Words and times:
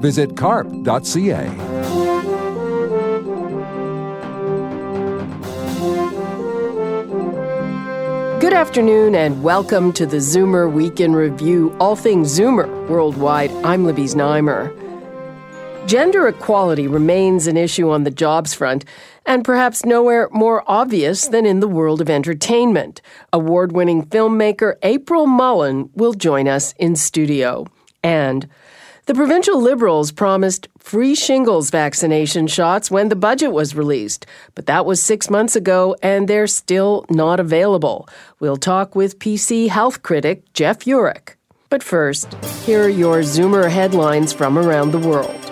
Visit 0.00 0.36
carp.ca. 0.36 1.48
Good 8.40 8.52
afternoon 8.52 9.16
and 9.16 9.42
welcome 9.42 9.92
to 9.94 10.06
the 10.06 10.18
Zoomer 10.18 10.72
Week 10.72 11.00
in 11.00 11.16
Review, 11.16 11.76
all 11.80 11.96
things 11.96 12.38
Zoomer 12.38 12.88
worldwide. 12.88 13.50
I'm 13.64 13.84
Libby 13.84 14.04
Znaimer. 14.04 14.72
Gender 15.88 16.28
equality 16.28 16.86
remains 16.86 17.48
an 17.48 17.56
issue 17.56 17.90
on 17.90 18.04
the 18.04 18.10
jobs 18.12 18.54
front, 18.54 18.84
and 19.26 19.44
perhaps 19.44 19.84
nowhere 19.84 20.28
more 20.30 20.62
obvious 20.68 21.26
than 21.26 21.44
in 21.44 21.58
the 21.58 21.66
world 21.66 22.00
of 22.00 22.08
entertainment. 22.08 23.02
Award 23.32 23.72
winning 23.72 24.04
filmmaker 24.06 24.74
April 24.84 25.26
Mullen 25.26 25.90
will 25.94 26.12
join 26.12 26.46
us 26.46 26.72
in 26.78 26.94
studio. 26.94 27.66
And 28.04 28.48
the 29.08 29.14
provincial 29.14 29.58
Liberals 29.58 30.12
promised 30.12 30.68
free 30.76 31.14
shingles 31.14 31.70
vaccination 31.70 32.46
shots 32.46 32.90
when 32.90 33.08
the 33.08 33.16
budget 33.16 33.52
was 33.52 33.74
released, 33.74 34.26
but 34.54 34.66
that 34.66 34.84
was 34.84 35.02
six 35.02 35.30
months 35.30 35.56
ago 35.56 35.96
and 36.02 36.28
they're 36.28 36.46
still 36.46 37.06
not 37.08 37.40
available. 37.40 38.06
We'll 38.38 38.58
talk 38.58 38.94
with 38.94 39.18
PC 39.18 39.70
health 39.70 40.02
critic 40.02 40.52
Jeff 40.52 40.80
Yurek. 40.80 41.36
But 41.70 41.82
first, 41.82 42.34
here 42.66 42.84
are 42.84 42.88
your 42.90 43.20
Zoomer 43.20 43.70
headlines 43.70 44.34
from 44.34 44.58
around 44.58 44.90
the 44.90 44.98
world. 44.98 45.47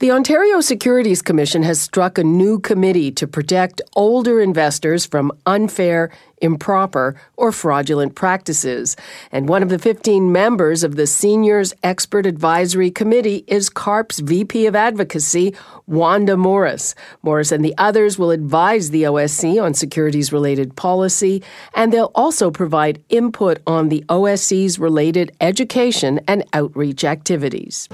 The 0.00 0.12
Ontario 0.12 0.60
Securities 0.60 1.22
Commission 1.22 1.64
has 1.64 1.80
struck 1.80 2.18
a 2.18 2.22
new 2.22 2.60
committee 2.60 3.10
to 3.10 3.26
protect 3.26 3.82
older 3.96 4.40
investors 4.40 5.04
from 5.04 5.32
unfair, 5.44 6.12
improper, 6.40 7.20
or 7.36 7.50
fraudulent 7.50 8.14
practices. 8.14 8.94
And 9.32 9.48
one 9.48 9.60
of 9.60 9.70
the 9.70 9.78
15 9.80 10.30
members 10.30 10.84
of 10.84 10.94
the 10.94 11.08
Seniors 11.08 11.74
Expert 11.82 12.26
Advisory 12.26 12.92
Committee 12.92 13.42
is 13.48 13.68
CARP's 13.68 14.20
VP 14.20 14.66
of 14.66 14.76
Advocacy, 14.76 15.56
Wanda 15.88 16.36
Morris. 16.36 16.94
Morris 17.24 17.50
and 17.50 17.64
the 17.64 17.74
others 17.76 18.20
will 18.20 18.30
advise 18.30 18.90
the 18.90 19.02
OSC 19.02 19.60
on 19.60 19.74
securities 19.74 20.32
related 20.32 20.76
policy, 20.76 21.42
and 21.74 21.92
they'll 21.92 22.12
also 22.14 22.52
provide 22.52 23.02
input 23.08 23.58
on 23.66 23.88
the 23.88 24.04
OSC's 24.08 24.78
related 24.78 25.32
education 25.40 26.20
and 26.28 26.44
outreach 26.52 27.02
activities. 27.02 27.88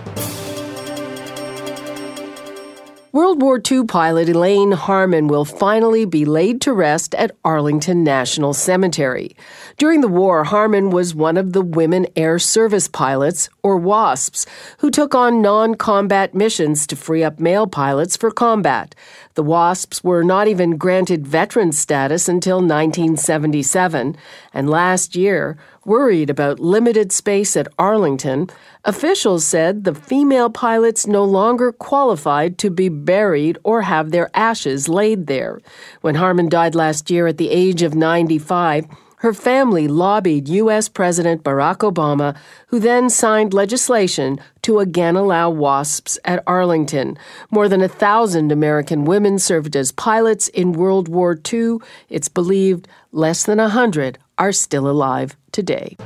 World 3.15 3.41
War 3.41 3.61
II 3.71 3.85
pilot 3.85 4.29
Elaine 4.29 4.73
Harmon 4.73 5.29
will 5.29 5.45
finally 5.45 6.05
be 6.05 6.25
laid 6.25 6.61
to 6.63 6.73
rest 6.73 7.15
at 7.15 7.31
Arlington 7.45 8.03
National 8.03 8.53
Cemetery. 8.53 9.37
During 9.77 10.01
the 10.01 10.09
war, 10.09 10.43
Harmon 10.43 10.91
was 10.91 11.15
one 11.15 11.37
of 11.37 11.53
the 11.53 11.63
Women 11.63 12.09
Air 12.17 12.41
Service 12.41 12.89
Pilots, 12.89 13.49
or 13.63 13.77
WASPs, 13.77 14.47
who 14.79 14.91
took 14.91 15.15
on 15.15 15.41
non 15.41 15.77
combat 15.77 16.35
missions 16.35 16.89
to 16.89 16.97
free 16.97 17.23
up 17.23 17.39
male 17.39 17.69
pilots 17.69 18.17
for 18.17 18.33
combat. 18.33 18.97
The 19.35 19.45
WASPs 19.45 20.03
were 20.03 20.25
not 20.25 20.49
even 20.49 20.77
granted 20.77 21.25
veteran 21.25 21.71
status 21.71 22.29
until 22.29 22.57
1977, 22.57 24.17
and 24.53 24.69
last 24.69 25.15
year, 25.15 25.57
worried 25.85 26.31
about 26.31 26.59
limited 26.59 27.13
space 27.13 27.57
at 27.57 27.69
Arlington, 27.79 28.51
officials 28.85 29.45
said 29.45 29.85
the 29.85 29.95
female 29.95 30.51
pilots 30.51 31.07
no 31.07 31.25
longer 31.25 31.73
qualified 31.73 32.59
to 32.59 32.71
be 32.71 32.89
buried 32.89 33.59
or 33.65 33.83
have 33.83 34.11
their 34.11 34.31
ashes 34.35 34.89
laid 34.89 35.27
there. 35.27 35.61
When 36.01 36.17
Harmon 36.17 36.49
died 36.49 36.75
last 36.75 37.11
year 37.11 37.27
at 37.27 37.39
the 37.39 37.51
age 37.51 37.83
of 37.83 37.95
95, 37.95 38.87
her 39.25 39.33
family 39.33 39.89
lobbied 39.89 40.51
U.S. 40.51 40.87
President 40.91 41.43
Barack 41.43 41.79
Obama, 41.79 42.37
who 42.67 42.79
then 42.79 43.09
signed 43.09 43.55
legislation 43.55 44.39
to 44.61 44.81
again 44.81 45.17
allow 45.17 45.49
WASPs 45.49 46.19
at 46.27 46.43
Arlington. 46.47 47.17
More 47.51 47.67
than 47.67 47.81
a 47.81 47.89
thousand 47.89 48.53
American 48.53 49.07
women 49.07 49.39
served 49.39 49.77
as 49.77 49.93
pilots 49.93 50.49
in 50.49 50.73
World 50.73 51.09
War 51.09 51.41
II. 51.51 51.79
It's 52.11 52.29
believed 52.29 52.87
less 53.13 53.45
than 53.45 53.59
a 53.59 53.71
hundred 53.71 54.19
are 54.37 54.53
still 54.53 54.91
alive 54.91 55.37
today. 55.53 55.97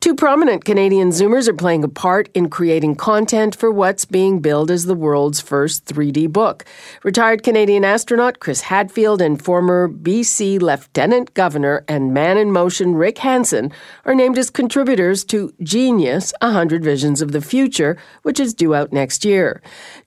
Two 0.00 0.14
prominent 0.14 0.64
Canadian 0.64 1.08
Zoomers 1.08 1.48
are 1.48 1.52
playing 1.52 1.82
a 1.82 1.88
part 1.88 2.28
in 2.32 2.48
creating 2.48 2.94
content 2.94 3.56
for 3.56 3.68
what's 3.68 4.04
being 4.04 4.38
billed 4.38 4.70
as 4.70 4.84
the 4.84 4.94
world's 4.94 5.40
first 5.40 5.86
3D 5.86 6.32
book. 6.32 6.64
Retired 7.02 7.42
Canadian 7.42 7.84
astronaut 7.84 8.38
Chris 8.38 8.60
Hadfield 8.60 9.20
and 9.20 9.42
former 9.42 9.88
BC 9.88 10.62
Lieutenant 10.62 11.34
Governor 11.34 11.84
and 11.88 12.14
Man 12.14 12.38
in 12.38 12.52
Motion 12.52 12.94
Rick 12.94 13.18
Hansen 13.18 13.72
are 14.04 14.14
named 14.14 14.38
as 14.38 14.50
contributors 14.50 15.24
to 15.24 15.52
Genius 15.64 16.32
100 16.42 16.84
Visions 16.84 17.20
of 17.20 17.32
the 17.32 17.40
Future, 17.40 17.98
which 18.22 18.38
is 18.38 18.54
due 18.54 18.76
out 18.76 18.92
next 18.92 19.24
year. 19.24 19.60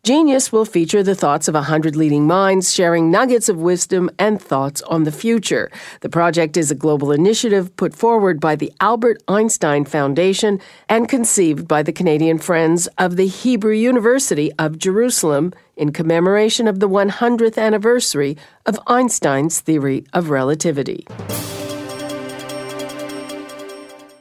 Genius 0.03 0.53
will 0.53 0.63
feature 0.63 1.03
the 1.03 1.15
thoughts 1.15 1.49
of 1.49 1.53
100 1.53 1.97
leading 1.97 2.25
minds 2.25 2.73
sharing 2.73 3.11
nuggets 3.11 3.49
of 3.49 3.57
wisdom 3.57 4.09
and 4.17 4.41
thoughts 4.41 4.81
on 4.83 5.03
the 5.03 5.11
future. 5.11 5.69
The 5.99 6.09
project 6.09 6.55
is 6.55 6.71
a 6.71 6.75
global 6.75 7.11
initiative 7.11 7.75
put 7.75 7.93
forward 7.93 8.39
by 8.39 8.55
the 8.55 8.71
Albert 8.79 9.21
Einstein 9.27 9.80
Foundation 9.85 10.59
and 10.89 11.09
conceived 11.09 11.67
by 11.67 11.83
the 11.83 11.91
Canadian 11.91 12.37
Friends 12.37 12.87
of 12.97 13.15
the 13.15 13.27
Hebrew 13.27 13.73
University 13.73 14.51
of 14.59 14.77
Jerusalem 14.77 15.53
in 15.75 15.91
commemoration 15.91 16.67
of 16.67 16.79
the 16.79 16.89
100th 16.89 17.57
anniversary 17.57 18.37
of 18.65 18.79
Einstein's 18.87 19.59
theory 19.59 20.05
of 20.13 20.29
relativity. 20.29 21.05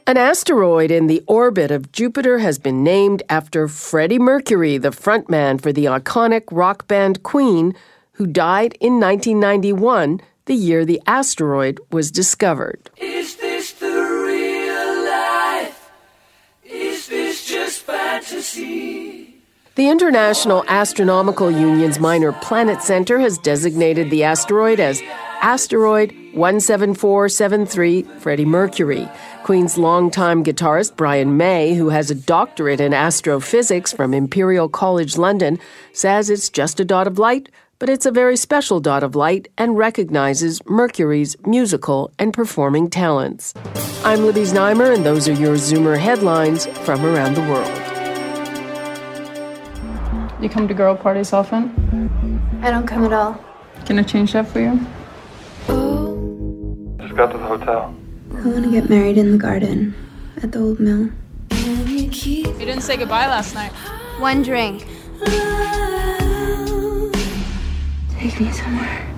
An 0.07 0.17
asteroid 0.17 0.91
in 0.91 1.07
the 1.07 1.23
orbit 1.25 1.71
of 1.71 1.91
Jupiter 1.91 2.39
has 2.39 2.59
been 2.59 2.83
named 2.83 3.23
after 3.29 3.69
Freddie 3.69 4.19
Mercury, 4.19 4.77
the 4.77 4.89
frontman 4.89 5.61
for 5.61 5.71
the 5.71 5.85
iconic 5.85 6.43
rock 6.51 6.85
band 6.87 7.23
Queen, 7.23 7.73
who 8.13 8.27
died 8.27 8.75
in 8.81 8.99
1991, 8.99 10.19
the 10.47 10.55
year 10.55 10.83
the 10.83 11.01
asteroid 11.07 11.79
was 11.91 12.11
discovered. 12.11 12.89
The 18.53 19.89
International 19.89 20.65
Astronomical 20.67 21.49
Union's 21.49 21.99
Minor 21.99 22.33
Planet 22.33 22.81
Center 22.81 23.19
has 23.19 23.37
designated 23.37 24.09
the 24.09 24.23
asteroid 24.23 24.79
as 24.79 25.01
Asteroid 25.41 26.11
17473 26.33 28.03
Freddie 28.19 28.45
Mercury. 28.45 29.09
Queen's 29.43 29.77
longtime 29.77 30.43
guitarist 30.43 30.95
Brian 30.95 31.37
May, 31.37 31.73
who 31.73 31.89
has 31.89 32.11
a 32.11 32.15
doctorate 32.15 32.79
in 32.79 32.93
astrophysics 32.93 33.91
from 33.91 34.13
Imperial 34.13 34.69
College 34.69 35.17
London, 35.17 35.57
says 35.93 36.29
it's 36.29 36.49
just 36.49 36.79
a 36.79 36.85
dot 36.85 37.07
of 37.07 37.17
light, 37.17 37.49
but 37.79 37.89
it's 37.89 38.05
a 38.05 38.11
very 38.11 38.37
special 38.37 38.79
dot 38.79 39.01
of 39.01 39.15
light 39.15 39.47
and 39.57 39.77
recognizes 39.77 40.63
Mercury's 40.65 41.35
musical 41.45 42.11
and 42.19 42.33
performing 42.33 42.89
talents. 42.89 43.53
I'm 44.03 44.25
Libby 44.25 44.41
Znaimer, 44.41 44.93
and 44.93 45.05
those 45.05 45.27
are 45.27 45.33
your 45.33 45.55
Zoomer 45.55 45.97
headlines 45.97 46.67
from 46.85 47.03
around 47.03 47.35
the 47.35 47.41
world. 47.41 47.90
You 50.41 50.49
come 50.49 50.67
to 50.67 50.73
girl 50.73 50.95
parties 50.95 51.33
often? 51.33 51.69
I 52.63 52.71
don't 52.71 52.87
come 52.87 53.05
at 53.05 53.13
all. 53.13 53.37
Can 53.85 53.99
I 53.99 54.03
change 54.03 54.33
that 54.33 54.47
for 54.47 54.59
you? 54.59 54.79
Just 56.99 57.15
got 57.15 57.31
to 57.31 57.37
the 57.37 57.45
hotel. 57.45 57.93
I 58.31 58.47
want 58.47 58.63
to 58.63 58.71
get 58.71 58.89
married 58.89 59.19
in 59.19 59.31
the 59.31 59.37
garden 59.37 59.93
at 60.41 60.51
the 60.51 60.59
old 60.59 60.79
mill. 60.79 61.11
You 61.51 62.43
didn't 62.57 62.81
say 62.81 62.97
goodbye 62.97 63.27
last 63.27 63.53
night. 63.53 63.71
One 64.19 64.41
drink. 64.41 64.87
Take 68.17 68.39
me 68.39 68.51
somewhere. 68.51 69.10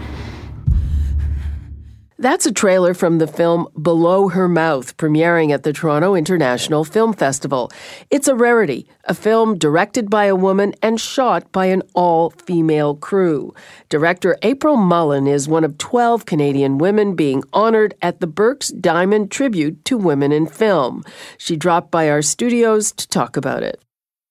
That's 2.24 2.46
a 2.46 2.54
trailer 2.54 2.94
from 2.94 3.18
the 3.18 3.28
film 3.28 3.68
Below 3.82 4.30
Her 4.30 4.48
Mouth, 4.48 4.96
premiering 4.96 5.52
at 5.52 5.64
the 5.64 5.74
Toronto 5.74 6.16
International 6.16 6.86
Film 6.86 7.12
Festival. 7.12 7.70
It's 8.10 8.30
a 8.30 8.34
rarity, 8.34 8.88
a 9.04 9.14
film 9.14 9.58
directed 9.58 10.10
by 10.10 10.28
a 10.28 10.36
woman 10.36 10.74
and 10.82 11.02
shot 11.02 11.52
by 11.52 11.66
an 11.66 11.82
all 11.94 12.30
female 12.30 12.96
crew. 12.96 13.54
Director 13.90 14.38
April 14.42 14.78
Mullen 14.78 15.28
is 15.28 15.50
one 15.50 15.66
of 15.66 15.78
12 15.78 16.26
Canadian 16.26 16.78
women 16.78 17.14
being 17.18 17.44
honored 17.52 17.94
at 18.02 18.22
the 18.22 18.28
Birks 18.28 18.70
Diamond 18.70 19.30
Tribute 19.30 19.84
to 19.84 19.98
Women 19.98 20.32
in 20.32 20.48
Film. 20.48 21.04
She 21.38 21.58
dropped 21.58 21.92
by 21.92 22.10
our 22.10 22.22
studios 22.22 22.94
to 22.94 23.08
talk 23.10 23.36
about 23.36 23.64
it. 23.64 23.84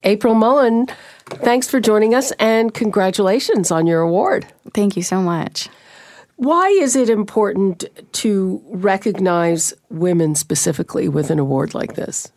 April 0.03 0.35
Mullen, 0.35 0.87
thanks 1.27 1.69
for 1.69 1.79
joining 1.79 2.15
us 2.15 2.33
and 2.39 2.73
congratulations 2.73 3.71
on 3.71 3.87
your 3.87 4.01
award. 4.01 4.47
Thank 4.73 4.97
you 4.97 5.03
so 5.03 5.21
much. 5.21 5.69
Why 6.43 6.71
is 6.71 6.97
it 6.97 7.09
important 7.09 7.85
to 8.15 8.61
recognize 8.67 9.73
women 9.91 10.35
specifically 10.35 11.09
with 11.09 11.31
an 11.31 11.39
award 11.39 11.73
like 11.73 11.95
this? 11.95 12.33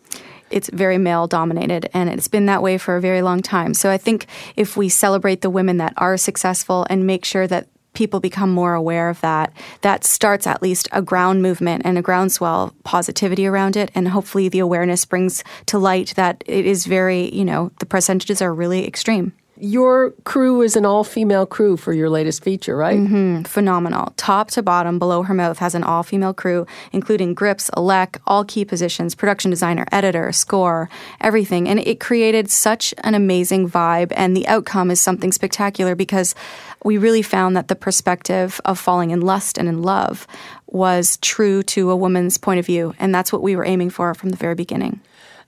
It's 0.51 0.69
very 0.69 0.99
male 0.99 1.25
dominated 1.25 1.89
and 1.91 2.07
it's 2.07 2.27
been 2.27 2.45
that 2.45 2.61
way 2.61 2.77
for 2.77 2.95
a 2.95 3.01
very 3.01 3.23
long 3.23 3.41
time. 3.41 3.73
So 3.73 3.89
I 3.89 3.97
think 3.97 4.27
if 4.55 4.77
we 4.77 4.89
celebrate 4.89 5.41
the 5.41 5.49
women 5.49 5.77
that 5.77 5.95
are 5.97 6.17
successful 6.17 6.85
and 6.87 7.07
make 7.07 7.25
sure 7.25 7.47
that 7.47 7.67
people 7.93 8.19
become 8.19 8.51
more 8.51 8.75
aware 8.75 9.09
of 9.09 9.21
that, 9.21 9.51
that 9.81 10.03
starts 10.03 10.45
at 10.45 10.61
least 10.61 10.87
a 10.91 11.01
ground 11.01 11.41
movement 11.41 11.81
and 11.83 11.97
a 11.97 12.03
groundswell 12.03 12.75
positivity 12.83 13.47
around 13.47 13.75
it. 13.75 13.89
And 13.95 14.09
hopefully 14.09 14.49
the 14.49 14.59
awareness 14.59 15.03
brings 15.03 15.43
to 15.65 15.79
light 15.79 16.13
that 16.15 16.43
it 16.45 16.67
is 16.67 16.85
very, 16.85 17.33
you 17.33 17.43
know, 17.43 17.71
the 17.79 17.87
percentages 17.87 18.39
are 18.39 18.53
really 18.53 18.87
extreme. 18.87 19.33
Your 19.57 20.11
crew 20.25 20.61
is 20.61 20.75
an 20.75 20.85
all 20.85 21.03
female 21.03 21.45
crew 21.45 21.77
for 21.77 21.93
your 21.93 22.09
latest 22.09 22.43
feature, 22.43 22.75
right? 22.75 22.99
Mm-hmm. 22.99 23.43
Phenomenal. 23.43 24.13
Top 24.17 24.51
to 24.51 24.61
bottom, 24.61 24.99
below 24.99 25.23
her 25.23 25.33
mouth 25.33 25.59
has 25.59 25.73
an 25.75 25.83
all 25.83 26.03
female 26.03 26.33
crew, 26.33 26.67
including 26.91 27.33
grips, 27.33 27.69
elec, 27.71 28.17
all 28.27 28.43
key 28.43 28.65
positions, 28.65 29.15
production 29.15 29.51
designer, 29.51 29.85
editor, 29.93 30.31
score, 30.33 30.89
everything. 31.21 31.69
And 31.69 31.79
it 31.79 32.01
created 32.01 32.51
such 32.51 32.93
an 32.99 33.15
amazing 33.15 33.69
vibe. 33.69 34.11
And 34.15 34.35
the 34.35 34.47
outcome 34.47 34.91
is 34.91 34.99
something 34.99 35.31
spectacular 35.31 35.95
because 35.95 36.35
we 36.83 36.97
really 36.97 37.21
found 37.21 37.55
that 37.55 37.69
the 37.69 37.75
perspective 37.75 38.59
of 38.65 38.77
falling 38.77 39.11
in 39.11 39.21
lust 39.21 39.57
and 39.57 39.69
in 39.69 39.81
love 39.81 40.27
was 40.67 41.17
true 41.17 41.63
to 41.63 41.91
a 41.91 41.95
woman's 41.95 42.37
point 42.37 42.59
of 42.59 42.65
view. 42.65 42.93
And 42.99 43.15
that's 43.15 43.31
what 43.31 43.41
we 43.41 43.55
were 43.55 43.65
aiming 43.65 43.89
for 43.89 44.13
from 44.13 44.29
the 44.29 44.37
very 44.37 44.55
beginning. 44.55 44.99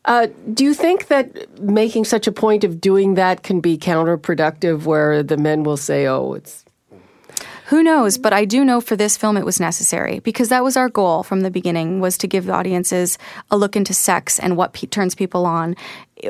Uh, 0.07 0.27
do 0.54 0.63
you 0.63 0.74
think 0.74 1.07
that 1.07 1.59
making 1.59 2.06
such 2.06 2.27
a 2.27 2.31
point 2.31 2.63
of 2.63 2.80
doing 2.80 3.15
that 3.15 3.44
can 3.44 3.59
be 3.59 3.77
counterproductive 3.77 4.86
where 4.86 5.21
the 5.21 5.36
men 5.36 5.63
will 5.63 5.77
say, 5.77 6.07
oh, 6.07 6.33
it's. 6.33 6.63
Who 7.65 7.83
knows? 7.83 8.18
But 8.18 8.31
I 8.31 8.45
do 8.45 8.63
know 8.63 8.80
for 8.80 8.95
this 8.95 9.18
film 9.18 9.36
it 9.36 9.44
was 9.44 9.59
necessary 9.59 10.19
because 10.19 10.48
that 10.48 10.63
was 10.63 10.77
our 10.77 10.88
goal 10.88 11.24
from 11.24 11.42
the 11.42 11.51
beginning 11.51 12.00
was 12.00 12.18
to 12.19 12.27
give 12.27 12.50
audiences 12.50 13.18
a 13.51 13.57
look 13.57 13.75
into 13.75 13.94
sex 13.94 14.39
and 14.39 14.56
what 14.56 14.71
pe- 14.71 14.88
turns 14.88 15.13
people 15.13 15.45
on 15.45 15.75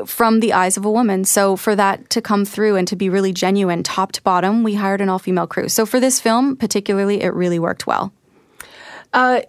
from 0.08 0.40
the 0.40 0.54
eyes 0.54 0.78
of 0.78 0.84
a 0.84 0.92
woman. 0.92 1.24
So 1.24 1.56
for 1.56 1.76
that 1.76 2.10
to 2.10 2.24
come 2.24 2.44
through 2.44 2.78
and 2.78 2.88
to 2.88 2.96
be 2.96 3.08
really 3.08 3.32
genuine, 3.32 3.84
top 3.84 4.14
to 4.14 4.24
bottom, 4.24 4.64
we 4.64 4.74
hired 4.74 5.00
an 5.00 5.10
all-female 5.10 5.46
crew. 5.46 5.70
So 5.70 5.86
for 5.86 6.00
this 6.00 6.20
film 6.20 6.56
particularly, 6.56 7.22
it 7.22 7.36
really 7.36 7.60
worked 7.60 7.86
well. 7.86 8.12
Uh, 9.14 9.42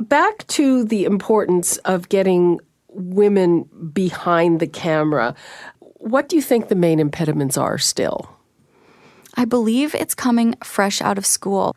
back 0.00 0.44
to 0.48 0.82
the 0.82 1.04
importance 1.04 1.76
of 1.78 2.08
getting 2.08 2.58
women 2.94 3.68
behind 3.92 4.60
the 4.60 4.66
camera. 4.66 5.34
What 5.94 6.28
do 6.28 6.36
you 6.36 6.42
think 6.42 6.68
the 6.68 6.74
main 6.74 7.00
impediments 7.00 7.56
are 7.56 7.78
still? 7.78 8.30
I 9.36 9.44
believe 9.44 9.94
it's 9.94 10.14
coming 10.14 10.54
fresh 10.62 11.02
out 11.02 11.18
of 11.18 11.26
school. 11.26 11.74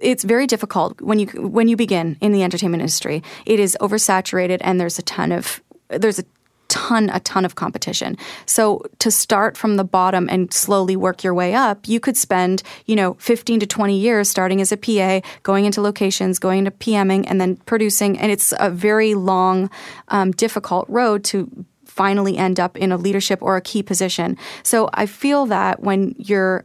It's 0.00 0.24
very 0.24 0.46
difficult 0.46 1.00
when 1.00 1.18
you 1.18 1.26
when 1.26 1.68
you 1.68 1.76
begin 1.76 2.16
in 2.20 2.32
the 2.32 2.42
entertainment 2.42 2.80
industry. 2.80 3.22
It 3.44 3.60
is 3.60 3.76
oversaturated 3.80 4.58
and 4.62 4.80
there's 4.80 4.98
a 4.98 5.02
ton 5.02 5.32
of 5.32 5.62
there's 5.88 6.18
a 6.18 6.24
ton 6.74 7.08
a 7.10 7.20
ton 7.20 7.44
of 7.44 7.54
competition. 7.54 8.18
So 8.46 8.82
to 8.98 9.10
start 9.10 9.56
from 9.56 9.76
the 9.76 9.84
bottom 9.84 10.28
and 10.28 10.52
slowly 10.52 10.96
work 10.96 11.22
your 11.22 11.32
way 11.32 11.54
up, 11.54 11.86
you 11.86 12.00
could 12.00 12.16
spend, 12.16 12.64
you 12.86 12.96
know, 12.96 13.14
15 13.20 13.60
to 13.60 13.66
20 13.66 13.96
years 13.96 14.28
starting 14.28 14.60
as 14.60 14.72
a 14.72 14.76
PA, 14.76 15.20
going 15.44 15.66
into 15.66 15.80
locations, 15.80 16.40
going 16.40 16.58
into 16.58 16.72
PMing 16.72 17.26
and 17.28 17.40
then 17.40 17.56
producing 17.58 18.18
and 18.18 18.32
it's 18.32 18.52
a 18.58 18.70
very 18.70 19.14
long 19.14 19.70
um, 20.08 20.32
difficult 20.32 20.84
road 20.88 21.22
to 21.24 21.64
finally 21.84 22.36
end 22.36 22.58
up 22.58 22.76
in 22.76 22.90
a 22.90 22.96
leadership 22.96 23.40
or 23.40 23.56
a 23.56 23.60
key 23.60 23.82
position. 23.82 24.36
So 24.64 24.90
I 24.94 25.06
feel 25.06 25.46
that 25.46 25.80
when 25.80 26.16
you're 26.18 26.64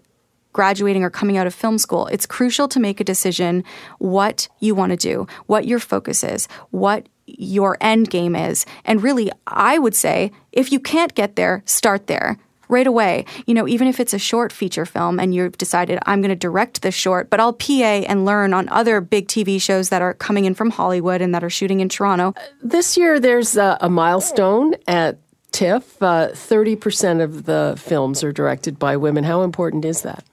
graduating 0.54 1.04
or 1.04 1.12
coming 1.12 1.38
out 1.38 1.46
of 1.46 1.54
film 1.54 1.78
school, 1.78 2.08
it's 2.08 2.26
crucial 2.26 2.68
to 2.68 2.80
make 2.80 3.00
a 3.00 3.04
decision 3.04 3.64
what 4.00 4.48
you 4.60 4.74
want 4.74 4.90
to 4.90 4.98
do, 4.98 5.28
what 5.46 5.68
your 5.68 5.80
focus 5.80 6.24
is, 6.24 6.48
what 6.72 7.08
your 7.38 7.78
end 7.82 8.10
game 8.10 8.36
is. 8.36 8.66
And 8.86 9.04
really, 9.04 9.32
I 9.48 9.78
would 9.78 9.96
say 9.96 10.32
if 10.52 10.72
you 10.72 10.80
can't 10.80 11.14
get 11.16 11.36
there, 11.36 11.64
start 11.66 12.08
there 12.08 12.38
right 12.70 12.88
away. 12.88 13.26
You 13.46 13.54
know, 13.54 13.68
even 13.68 13.88
if 13.88 14.00
it's 14.00 14.14
a 14.14 14.20
short 14.20 14.54
feature 14.54 14.86
film 14.86 15.20
and 15.20 15.34
you've 15.36 15.58
decided 15.58 16.00
I'm 16.06 16.22
going 16.22 16.30
to 16.30 16.36
direct 16.36 16.82
this 16.82 16.96
short, 16.96 17.30
but 17.30 17.40
I'll 17.40 17.54
PA 17.54 18.06
and 18.08 18.26
learn 18.26 18.54
on 18.54 18.70
other 18.70 19.02
big 19.02 19.28
TV 19.28 19.62
shows 19.62 19.90
that 19.90 20.02
are 20.02 20.14
coming 20.14 20.46
in 20.46 20.54
from 20.54 20.70
Hollywood 20.70 21.22
and 21.22 21.34
that 21.36 21.44
are 21.44 21.50
shooting 21.50 21.82
in 21.82 21.90
Toronto. 21.90 22.34
This 22.62 22.96
year, 22.96 23.20
there's 23.20 23.58
a, 23.58 23.78
a 23.82 23.90
milestone 23.90 24.76
at 24.88 25.18
TIFF. 25.52 26.02
Uh, 26.02 26.30
30% 26.30 27.22
of 27.22 27.46
the 27.46 27.76
films 27.78 28.24
are 28.24 28.32
directed 28.32 28.80
by 28.80 28.96
women. 28.96 29.24
How 29.24 29.42
important 29.42 29.84
is 29.84 30.04
that? 30.04 30.24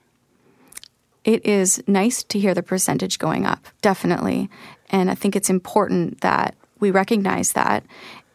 It 1.23 1.45
is 1.45 1.83
nice 1.87 2.23
to 2.23 2.39
hear 2.39 2.53
the 2.53 2.63
percentage 2.63 3.19
going 3.19 3.45
up, 3.45 3.67
definitely. 3.81 4.49
And 4.89 5.11
I 5.11 5.15
think 5.15 5.35
it's 5.35 5.49
important 5.49 6.21
that 6.21 6.55
we 6.79 6.91
recognize 6.91 7.53
that. 7.53 7.83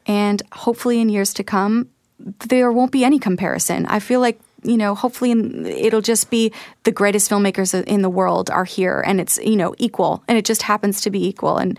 And 0.06 0.42
hopefully, 0.52 1.00
in 1.00 1.08
years 1.08 1.32
to 1.34 1.44
come, 1.44 1.88
there 2.18 2.72
won't 2.72 2.92
be 2.92 3.04
any 3.04 3.18
comparison. 3.18 3.86
I 3.86 4.00
feel 4.00 4.20
like 4.20 4.40
you 4.64 4.76
know, 4.76 4.94
hopefully 4.94 5.32
it'll 5.68 6.00
just 6.00 6.30
be 6.30 6.52
the 6.84 6.92
greatest 6.92 7.28
filmmakers 7.28 7.74
in 7.84 8.02
the 8.02 8.08
world 8.08 8.48
are 8.50 8.64
here, 8.64 9.02
and 9.04 9.20
it's 9.20 9.38
you 9.38 9.56
know 9.56 9.74
equal, 9.78 10.22
and 10.28 10.38
it 10.38 10.44
just 10.44 10.62
happens 10.62 11.00
to 11.00 11.10
be 11.10 11.26
equal. 11.26 11.58
And 11.58 11.78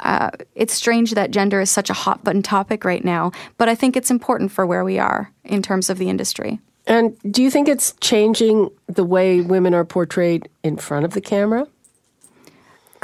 uh, 0.00 0.30
it's 0.54 0.74
strange 0.74 1.12
that 1.12 1.30
gender 1.30 1.60
is 1.60 1.70
such 1.70 1.90
a 1.90 1.94
hot 1.94 2.24
button 2.24 2.42
topic 2.42 2.84
right 2.84 3.04
now, 3.04 3.32
but 3.56 3.68
I 3.68 3.74
think 3.74 3.96
it's 3.96 4.10
important 4.10 4.50
for 4.50 4.66
where 4.66 4.84
we 4.84 4.98
are 4.98 5.32
in 5.44 5.62
terms 5.62 5.88
of 5.88 5.98
the 5.98 6.08
industry. 6.08 6.58
And 6.86 7.16
do 7.30 7.42
you 7.42 7.50
think 7.50 7.68
it's 7.68 7.94
changing 8.00 8.70
the 8.86 9.04
way 9.04 9.40
women 9.40 9.72
are 9.72 9.84
portrayed 9.84 10.48
in 10.62 10.76
front 10.76 11.04
of 11.04 11.12
the 11.12 11.20
camera? 11.20 11.66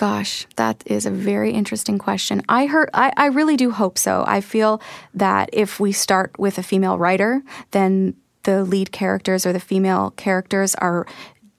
Gosh, 0.01 0.47
that 0.57 0.83
is 0.87 1.05
a 1.05 1.11
very 1.11 1.51
interesting 1.51 1.99
question. 1.99 2.41
I 2.49 2.65
heard 2.65 2.89
I, 2.95 3.13
I 3.19 3.27
really 3.27 3.59
do 3.59 3.71
hope 3.71 3.99
so. 3.99 4.25
I 4.27 4.41
feel 4.41 4.81
that 5.13 5.51
if 5.53 5.79
we 5.79 5.93
start 5.93 6.39
with 6.39 6.57
a 6.57 6.63
female 6.63 6.97
writer, 6.97 7.43
then 7.73 8.17
the 8.45 8.65
lead 8.65 8.93
characters 8.93 9.45
or 9.45 9.53
the 9.53 9.61
female 9.61 10.13
characters 10.13 10.75
are 10.77 11.07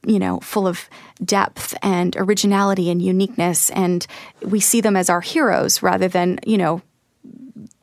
you 0.07 0.17
know, 0.17 0.39
full 0.39 0.65
of 0.65 0.89
depth 1.23 1.75
and 1.83 2.15
originality 2.17 2.89
and 2.89 2.99
uniqueness. 2.99 3.69
And 3.69 4.07
we 4.41 4.59
see 4.59 4.81
them 4.81 4.95
as 4.95 5.07
our 5.07 5.21
heroes 5.21 5.83
rather 5.83 6.07
than, 6.07 6.39
you 6.43 6.57
know, 6.57 6.81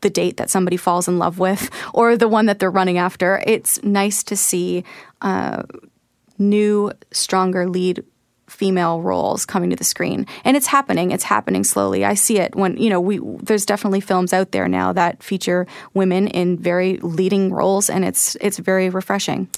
the 0.00 0.10
date 0.10 0.38
that 0.38 0.50
somebody 0.50 0.76
falls 0.76 1.06
in 1.06 1.20
love 1.20 1.38
with 1.38 1.70
or 1.94 2.16
the 2.16 2.26
one 2.26 2.46
that 2.46 2.58
they're 2.58 2.68
running 2.68 2.98
after. 2.98 3.40
It's 3.46 3.80
nice 3.84 4.24
to 4.24 4.36
see 4.36 4.82
uh, 5.22 5.62
new, 6.36 6.90
stronger 7.12 7.68
lead 7.68 8.02
female 8.48 9.00
roles 9.00 9.44
coming 9.46 9.70
to 9.70 9.76
the 9.76 9.84
screen 9.84 10.26
and 10.44 10.56
it's 10.56 10.66
happening 10.66 11.10
it's 11.10 11.24
happening 11.24 11.62
slowly 11.62 12.04
i 12.04 12.14
see 12.14 12.38
it 12.38 12.54
when 12.54 12.76
you 12.76 12.90
know 12.90 13.00
we 13.00 13.20
there's 13.42 13.66
definitely 13.66 14.00
films 14.00 14.32
out 14.32 14.52
there 14.52 14.68
now 14.68 14.92
that 14.92 15.22
feature 15.22 15.66
women 15.94 16.26
in 16.28 16.56
very 16.56 16.96
leading 16.98 17.52
roles 17.52 17.90
and 17.90 18.04
it's 18.04 18.36
it's 18.40 18.58
very 18.58 18.88
refreshing 18.88 19.48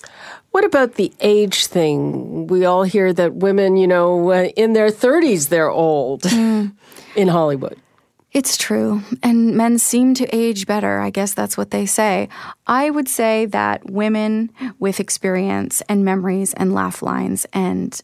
what 0.51 0.65
about 0.65 0.95
the 0.95 1.13
age 1.21 1.67
thing 1.67 2.47
we 2.49 2.65
all 2.65 2.83
hear 2.83 3.13
that 3.13 3.35
women 3.35 3.77
you 3.77 3.87
know 3.87 4.31
uh, 4.31 4.45
in 4.57 4.73
their 4.73 4.91
30s 4.91 5.49
they're 5.49 5.71
old 5.71 6.23
mm. 6.23 6.73
in 7.17 7.29
hollywood 7.29 7.79
it's 8.33 8.57
true. 8.57 9.03
And 9.25 9.57
men 9.57 9.79
seem 9.79 10.15
to 10.15 10.35
age 10.35 10.67
better. 10.67 11.01
I 11.01 11.11
guess 11.11 11.35
that's 11.35 11.57
what 11.57 11.73
they 11.73 11.85
say. 11.85 12.29
I 12.67 12.89
would 12.89 13.09
say 13.09 13.47
that 13.47 13.91
women 13.91 14.53
with 14.79 15.01
experience 15.01 15.83
and 15.89 16.05
memories 16.05 16.55
and 16.55 16.73
laugh 16.73 17.03
lines 17.03 17.45
and 17.53 18.01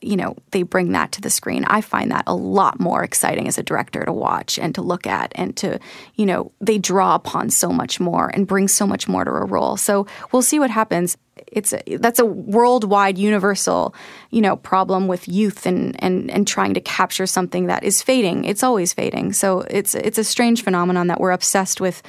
you 0.00 0.16
know, 0.16 0.36
they 0.52 0.62
bring 0.62 0.92
that 0.92 1.12
to 1.12 1.20
the 1.20 1.30
screen. 1.30 1.64
I 1.64 1.80
find 1.80 2.12
that 2.12 2.24
a 2.26 2.34
lot 2.34 2.78
more 2.78 3.02
exciting 3.02 3.48
as 3.48 3.58
a 3.58 3.62
director 3.62 4.04
to 4.04 4.12
watch 4.12 4.58
and 4.58 4.74
to 4.76 4.82
look 4.82 5.06
at 5.06 5.32
and 5.34 5.56
to, 5.56 5.80
you 6.14 6.24
know, 6.24 6.52
they 6.60 6.78
draw 6.78 7.16
upon 7.16 7.50
so 7.50 7.70
much 7.70 7.98
more 7.98 8.28
and 8.28 8.46
bring 8.46 8.68
so 8.68 8.86
much 8.86 9.08
more 9.08 9.24
to 9.24 9.30
a 9.30 9.44
role. 9.44 9.76
So 9.76 10.06
we'll 10.30 10.42
see 10.42 10.60
what 10.60 10.70
happens. 10.70 11.16
It's 11.48 11.72
a, 11.72 11.96
that's 11.96 12.20
a 12.20 12.24
worldwide 12.24 13.18
universal, 13.18 13.94
you 14.30 14.40
know, 14.40 14.56
problem 14.56 15.08
with 15.08 15.28
youth 15.28 15.66
and, 15.66 16.00
and 16.02 16.30
and 16.30 16.46
trying 16.46 16.74
to 16.74 16.80
capture 16.80 17.26
something 17.26 17.66
that 17.66 17.82
is 17.84 18.02
fading. 18.02 18.44
It's 18.44 18.62
always 18.62 18.92
fading. 18.92 19.32
So 19.32 19.60
it's 19.62 19.94
it's 19.94 20.18
a 20.18 20.24
strange 20.24 20.62
phenomenon 20.62 21.06
that 21.08 21.20
we're 21.20 21.30
obsessed 21.32 21.80
with 21.80 22.02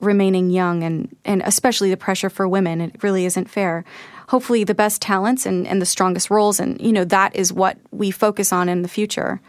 remaining 0.00 0.50
young 0.50 0.82
and 0.82 1.14
and 1.24 1.42
especially 1.44 1.90
the 1.90 1.96
pressure 1.96 2.30
for 2.30 2.46
women. 2.46 2.80
It 2.80 3.02
really 3.02 3.24
isn't 3.24 3.50
fair 3.50 3.84
hopefully 4.28 4.64
the 4.64 4.74
best 4.74 5.00
talents 5.02 5.46
and, 5.46 5.66
and 5.66 5.80
the 5.80 5.86
strongest 5.86 6.30
roles. 6.30 6.60
And, 6.60 6.80
you 6.80 6.92
know, 6.92 7.04
that 7.04 7.34
is 7.34 7.52
what 7.52 7.76
we 7.90 8.10
focus 8.10 8.52
on 8.52 8.68
in 8.68 8.82
the 8.82 8.88
future. 8.88 9.40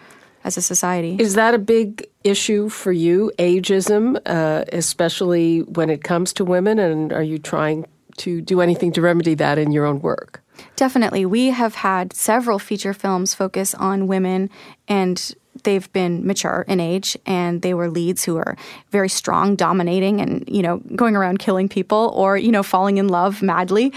as 0.45 0.57
a 0.57 0.61
society. 0.61 1.17
Is 1.19 1.33
that 1.33 1.53
a 1.53 1.57
big 1.57 2.07
issue 2.23 2.69
for 2.69 2.91
you, 2.91 3.31
ageism, 3.39 4.17
uh, 4.25 4.63
especially 4.71 5.63
when 5.63 5.89
it 5.89 6.03
comes 6.03 6.31
to 6.33 6.45
women? 6.45 6.79
And 6.79 7.11
are 7.11 7.23
you 7.23 7.39
trying 7.39 7.85
to 8.17 8.41
do 8.41 8.61
anything 8.61 8.93
to 8.93 9.01
remedy 9.01 9.33
that 9.35 9.57
in 9.57 9.71
your 9.71 9.85
own 9.85 9.99
work? 10.01 10.41
Definitely. 10.77 11.25
We 11.25 11.47
have 11.47 11.75
had 11.75 12.13
several 12.13 12.59
feature 12.59 12.93
films 12.93 13.33
focus 13.35 13.73
on 13.75 14.07
women 14.07 14.49
and 14.87 15.35
they've 15.63 15.91
been 15.91 16.25
mature 16.25 16.63
in 16.67 16.79
age 16.79 17.17
and 17.25 17.61
they 17.61 17.73
were 17.73 17.89
leads 17.89 18.23
who 18.23 18.37
are 18.37 18.55
very 18.91 19.09
strong, 19.09 19.55
dominating 19.55 20.21
and, 20.21 20.47
you 20.47 20.61
know, 20.61 20.77
going 20.95 21.15
around 21.15 21.39
killing 21.39 21.67
people 21.67 22.13
or, 22.15 22.37
you 22.37 22.51
know, 22.51 22.63
falling 22.63 22.97
in 22.97 23.09
love 23.09 23.41
madly. 23.41 23.91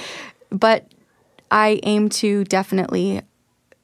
But 0.51 0.93
I 1.51 1.81
aim 1.83 2.09
to 2.11 2.45
definitely 2.45 3.23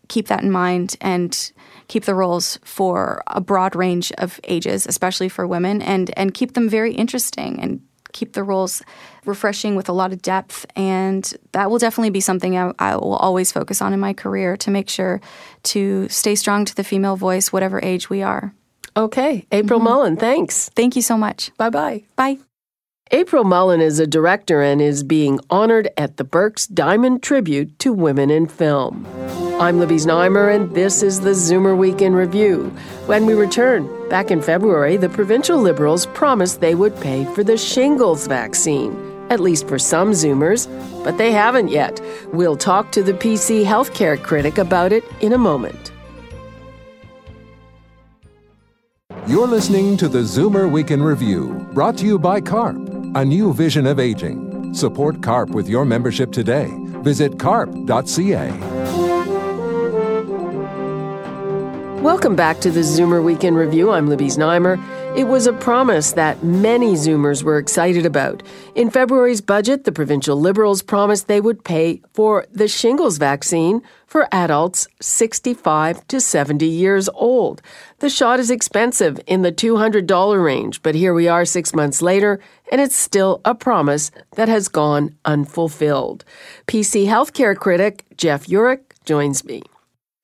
keep 0.08 0.28
that 0.28 0.42
in 0.42 0.50
mind 0.50 0.96
and 1.00 1.52
keep 1.88 2.04
the 2.04 2.14
roles 2.14 2.58
for 2.64 3.22
a 3.26 3.40
broad 3.40 3.74
range 3.74 4.12
of 4.18 4.40
ages, 4.44 4.86
especially 4.86 5.28
for 5.28 5.46
women, 5.46 5.82
and 5.82 6.10
and 6.16 6.34
keep 6.34 6.54
them 6.54 6.68
very 6.68 6.94
interesting 6.94 7.60
and 7.60 7.80
keep 8.12 8.32
the 8.32 8.44
roles 8.44 8.82
refreshing 9.24 9.74
with 9.76 9.88
a 9.88 9.92
lot 9.92 10.12
of 10.12 10.22
depth. 10.22 10.64
And 10.76 11.34
that 11.52 11.70
will 11.70 11.78
definitely 11.78 12.10
be 12.10 12.20
something 12.20 12.56
I, 12.56 12.72
I, 12.78 12.94
will 12.94 13.16
always 13.16 13.50
focus 13.50 13.82
on 13.82 13.92
in 13.92 13.98
my 13.98 14.12
career 14.12 14.56
to 14.58 14.70
make 14.70 14.88
sure 14.88 15.20
to 15.64 16.08
stay 16.08 16.36
strong 16.36 16.64
to 16.64 16.74
the 16.76 16.84
female 16.84 17.16
voice, 17.16 17.52
whatever 17.52 17.80
age 17.82 18.08
we 18.08 18.22
are. 18.22 18.54
Okay. 18.96 19.46
April 19.50 19.80
mm-hmm. 19.80 19.88
Mullen, 19.88 20.16
thanks. 20.16 20.68
Thank 20.70 20.94
you 20.96 21.02
so 21.02 21.18
much. 21.18 21.50
Bye 21.58 21.70
bye 21.70 22.04
bye. 22.16 22.38
April 23.10 23.44
Mullen 23.44 23.82
is 23.82 23.98
a 23.98 24.06
director 24.06 24.62
and 24.62 24.80
is 24.80 25.04
being 25.04 25.38
honored 25.50 25.90
at 25.98 26.16
the 26.16 26.24
Birks 26.24 26.66
Diamond 26.66 27.22
Tribute 27.22 27.78
to 27.80 27.92
Women 27.92 28.30
in 28.30 28.46
Film. 28.46 29.06
I'm 29.60 29.78
Libby 29.78 29.96
Znaimer, 29.96 30.52
and 30.52 30.74
this 30.74 31.02
is 31.02 31.20
the 31.20 31.30
Zoomer 31.30 31.76
Week 31.76 32.00
in 32.00 32.14
Review. 32.14 32.70
When 33.04 33.26
we 33.26 33.34
return, 33.34 34.08
back 34.08 34.30
in 34.30 34.40
February, 34.40 34.96
the 34.96 35.10
provincial 35.10 35.58
Liberals 35.58 36.06
promised 36.06 36.62
they 36.62 36.74
would 36.74 36.98
pay 37.02 37.26
for 37.34 37.44
the 37.44 37.58
shingles 37.58 38.26
vaccine, 38.26 38.96
at 39.28 39.38
least 39.38 39.68
for 39.68 39.78
some 39.78 40.12
Zoomers, 40.12 40.66
but 41.04 41.18
they 41.18 41.30
haven't 41.30 41.68
yet. 41.68 42.00
We'll 42.32 42.56
talk 42.56 42.90
to 42.92 43.02
the 43.02 43.12
PC 43.12 43.66
healthcare 43.66 44.20
critic 44.20 44.56
about 44.56 44.92
it 44.92 45.04
in 45.20 45.34
a 45.34 45.38
moment. 45.38 45.92
You're 49.26 49.46
listening 49.46 49.98
to 49.98 50.08
the 50.08 50.20
Zoomer 50.20 50.70
Week 50.70 50.90
in 50.90 51.02
Review, 51.02 51.68
brought 51.74 51.98
to 51.98 52.06
you 52.06 52.18
by 52.18 52.40
CARP 52.40 52.93
a 53.14 53.24
new 53.24 53.52
vision 53.52 53.86
of 53.86 54.00
aging. 54.00 54.74
Support 54.74 55.22
CARP 55.22 55.50
with 55.50 55.68
your 55.68 55.84
membership 55.84 56.32
today. 56.32 56.68
Visit 57.02 57.38
carp.ca. 57.38 58.50
Welcome 62.00 62.36
back 62.36 62.60
to 62.60 62.70
the 62.70 62.80
Zoomer 62.80 63.24
Week 63.24 63.44
in 63.44 63.54
Review. 63.54 63.92
I'm 63.92 64.08
Libby 64.08 64.26
Znaimer. 64.26 64.76
It 65.16 65.28
was 65.28 65.46
a 65.46 65.52
promise 65.52 66.10
that 66.14 66.42
many 66.42 66.94
Zoomers 66.94 67.44
were 67.44 67.58
excited 67.58 68.04
about. 68.04 68.42
In 68.74 68.90
February's 68.90 69.40
budget, 69.40 69.84
the 69.84 69.92
provincial 69.92 70.40
Liberals 70.40 70.82
promised 70.82 71.28
they 71.28 71.40
would 71.40 71.62
pay 71.62 72.00
for 72.12 72.46
the 72.50 72.66
shingles 72.66 73.18
vaccine 73.18 73.80
for 74.08 74.26
adults 74.32 74.88
65 75.00 76.04
to 76.08 76.20
70 76.20 76.66
years 76.66 77.08
old. 77.14 77.62
The 78.00 78.10
shot 78.10 78.40
is 78.40 78.50
expensive 78.50 79.20
in 79.28 79.42
the 79.42 79.52
$200 79.52 80.44
range, 80.44 80.82
but 80.82 80.96
here 80.96 81.14
we 81.14 81.28
are 81.28 81.44
six 81.44 81.72
months 81.72 82.02
later, 82.02 82.40
and 82.72 82.80
it's 82.80 82.96
still 82.96 83.40
a 83.44 83.54
promise 83.54 84.10
that 84.34 84.48
has 84.48 84.66
gone 84.66 85.14
unfulfilled. 85.24 86.24
PC 86.66 87.06
healthcare 87.06 87.56
critic 87.56 88.04
Jeff 88.16 88.48
Yurek 88.48 88.80
joins 89.04 89.44
me. 89.44 89.62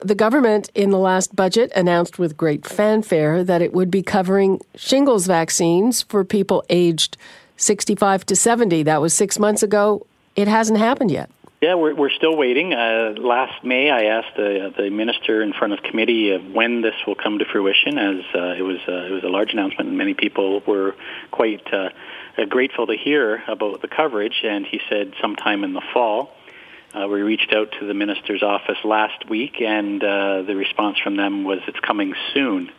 The 0.02 0.14
government 0.14 0.70
in 0.74 0.90
the 0.90 0.98
last 0.98 1.36
budget 1.36 1.70
announced 1.76 2.18
with 2.18 2.36
great 2.36 2.66
fanfare 2.66 3.44
that 3.44 3.60
it 3.60 3.74
would 3.74 3.90
be 3.90 4.02
covering 4.02 4.60
shingles 4.74 5.26
vaccines 5.26 6.00
for 6.02 6.24
people 6.24 6.64
aged 6.70 7.18
65 7.58 8.24
to 8.26 8.36
70. 8.36 8.82
That 8.84 9.02
was 9.02 9.12
six 9.12 9.38
months 9.38 9.62
ago. 9.62 10.06
It 10.36 10.48
hasn't 10.48 10.78
happened 10.78 11.10
yet. 11.10 11.30
Yeah, 11.60 11.74
we're, 11.74 11.94
we're 11.94 12.10
still 12.10 12.34
waiting. 12.34 12.72
Uh, 12.72 13.12
last 13.18 13.62
May, 13.62 13.90
I 13.90 14.04
asked 14.04 14.34
the, 14.36 14.72
the 14.74 14.88
minister 14.88 15.42
in 15.42 15.52
front 15.52 15.74
of 15.74 15.82
committee 15.82 16.32
uh, 16.32 16.38
when 16.38 16.80
this 16.80 16.94
will 17.06 17.14
come 17.14 17.38
to 17.38 17.44
fruition, 17.44 17.98
as 17.98 18.24
uh, 18.34 18.54
it 18.56 18.62
was 18.62 18.78
uh, 18.88 18.92
it 18.92 19.10
was 19.10 19.24
a 19.24 19.28
large 19.28 19.52
announcement, 19.52 19.90
and 19.90 19.98
many 19.98 20.14
people 20.14 20.62
were 20.66 20.94
quite 21.30 21.62
uh, 21.70 21.90
grateful 22.48 22.86
to 22.86 22.96
hear 22.96 23.42
about 23.46 23.82
the 23.82 23.88
coverage. 23.88 24.40
And 24.42 24.64
he 24.64 24.80
said 24.88 25.12
sometime 25.20 25.62
in 25.62 25.74
the 25.74 25.82
fall. 25.92 26.30
Uh, 26.92 27.06
we 27.06 27.20
reached 27.20 27.52
out 27.52 27.68
to 27.78 27.86
the 27.86 27.94
minister's 27.94 28.42
office 28.42 28.78
last 28.84 29.28
week, 29.28 29.60
and 29.60 30.02
uh, 30.02 30.42
the 30.42 30.56
response 30.56 30.98
from 30.98 31.16
them 31.16 31.44
was 31.44 31.60
it's 31.68 31.78
coming 31.80 32.14
soon. 32.34 32.70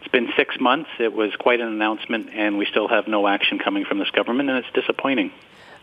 It's 0.00 0.12
been 0.12 0.28
six 0.36 0.60
months. 0.60 0.88
It 1.00 1.12
was 1.12 1.34
quite 1.36 1.60
an 1.60 1.66
announcement, 1.66 2.30
and 2.32 2.58
we 2.58 2.66
still 2.66 2.86
have 2.86 3.08
no 3.08 3.26
action 3.26 3.58
coming 3.58 3.84
from 3.84 3.98
this 3.98 4.10
government, 4.10 4.50
and 4.50 4.58
it's 4.58 4.72
disappointing. 4.72 5.32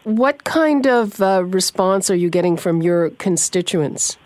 What 0.05 0.45
kind 0.45 0.87
of 0.87 1.21
uh, 1.21 1.43
response 1.43 2.09
are 2.09 2.15
you 2.15 2.29
getting 2.29 2.55
from 2.55 2.81
your 2.81 3.09
constituents? 3.11 4.17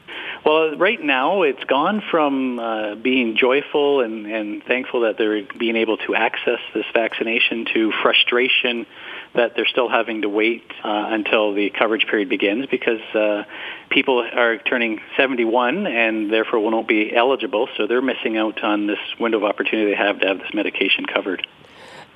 Well, 0.45 0.77
right 0.77 1.01
now 1.03 1.41
it's 1.41 1.63
gone 1.63 2.01
from 2.11 2.59
uh, 2.59 2.95
being 2.95 3.37
joyful 3.37 4.01
and, 4.01 4.27
and 4.27 4.63
thankful 4.63 5.01
that 5.01 5.17
they're 5.17 5.43
being 5.57 5.75
able 5.75 5.97
to 5.97 6.15
access 6.15 6.59
this 6.73 6.85
vaccination 6.93 7.65
to 7.73 7.91
frustration 8.01 8.85
that 9.33 9.55
they're 9.55 9.67
still 9.67 9.89
having 9.89 10.21
to 10.23 10.29
wait 10.29 10.63
uh, 10.83 11.07
until 11.09 11.53
the 11.53 11.69
coverage 11.69 12.07
period 12.07 12.29
begins 12.29 12.65
because 12.67 13.01
uh, 13.13 13.43
people 13.89 14.19
are 14.19 14.57
turning 14.57 14.99
71 15.15 15.87
and 15.87 16.31
therefore 16.31 16.59
will 16.59 16.71
not 16.71 16.87
be 16.87 17.15
eligible, 17.15 17.67
so 17.77 17.87
they're 17.87 18.01
missing 18.01 18.37
out 18.37 18.63
on 18.63 18.87
this 18.87 18.99
window 19.19 19.37
of 19.37 19.43
opportunity 19.43 19.91
they 19.91 19.97
have 19.97 20.19
to 20.19 20.27
have 20.27 20.39
this 20.39 20.53
medication 20.53 21.05
covered. 21.05 21.45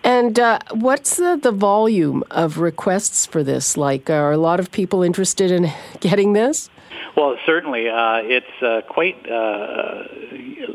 And 0.04 0.40
uh, 0.40 0.60
what's 0.72 1.18
the, 1.18 1.40
the 1.42 1.52
volume 1.52 2.24
of 2.32 2.58
requests 2.58 3.26
for 3.26 3.44
this? 3.44 3.78
Like, 3.78 4.10
are 4.10 4.32
a 4.32 4.38
lot 4.38 4.60
of 4.60 4.72
people 4.72 5.04
interested 5.04 5.52
in 5.52 5.72
getting 6.00 6.34
this? 6.34 6.70
Well, 7.16 7.38
certainly, 7.46 7.90
uh, 7.90 8.22
it's 8.24 8.64
uh, 8.64 8.82
quite 8.88 9.30
uh, 9.30 10.04